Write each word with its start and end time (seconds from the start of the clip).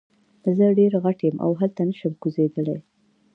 زه 0.57 0.65
ډیر 0.79 0.91
غټ 1.03 1.19
یم 1.27 1.37
او 1.45 1.51
هلته 1.61 1.81
نشم 1.89 2.13
کوزیدلی. 2.21 2.77